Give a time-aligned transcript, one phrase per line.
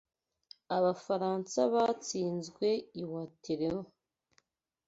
[0.77, 2.67] Abafaransa batsinzwe
[3.01, 3.85] i Waterloo.